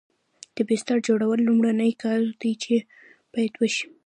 د 0.55 0.57
بستر 0.69 0.97
جوړول 1.07 1.39
لومړنی 1.47 1.91
کار 2.03 2.21
دی 2.41 2.53
چې 2.63 2.75
باید 3.33 3.53
وشي 3.57 3.85